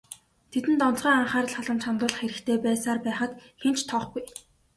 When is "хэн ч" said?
3.61-3.81